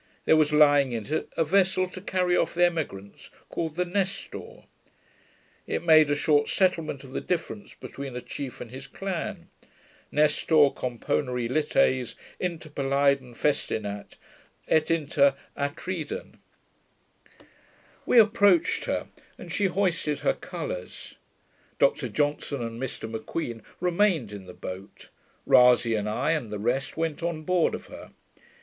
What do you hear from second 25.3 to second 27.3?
Rasay and I, and the rest went